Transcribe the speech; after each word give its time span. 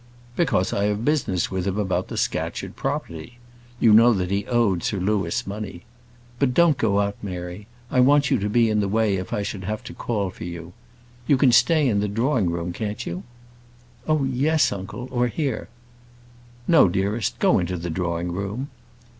"Because 0.35 0.73
I 0.73 0.85
have 0.85 1.05
business 1.05 1.51
with 1.51 1.67
him 1.67 1.77
about 1.77 2.07
the 2.07 2.17
Scatcherd 2.17 2.75
property. 2.75 3.37
You 3.79 3.93
know 3.93 4.13
that 4.13 4.31
he 4.31 4.47
owed 4.47 4.81
Sir 4.81 4.97
Louis 4.97 5.45
money. 5.45 5.83
But 6.39 6.55
don't 6.55 6.75
go 6.75 6.99
out, 6.99 7.17
Mary. 7.21 7.67
I 7.91 7.99
want 7.99 8.31
you 8.31 8.39
to 8.39 8.49
be 8.49 8.67
in 8.67 8.79
the 8.79 8.87
way 8.87 9.17
if 9.17 9.31
I 9.31 9.43
should 9.43 9.65
have 9.65 9.83
to 9.83 9.93
call 9.93 10.31
for 10.31 10.43
you. 10.43 10.73
You 11.27 11.37
can 11.37 11.51
stay 11.51 11.87
in 11.87 11.99
the 11.99 12.07
drawing 12.07 12.49
room, 12.49 12.73
can't 12.73 13.05
you?" 13.05 13.21
"Oh, 14.07 14.23
yes, 14.23 14.71
uncle; 14.71 15.07
or 15.11 15.27
here." 15.27 15.69
"No, 16.67 16.87
dearest; 16.87 17.37
go 17.37 17.59
into 17.59 17.77
the 17.77 17.91
drawing 17.91 18.31
room." 18.31 18.69